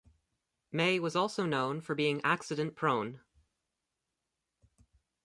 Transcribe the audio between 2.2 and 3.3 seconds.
accident prone.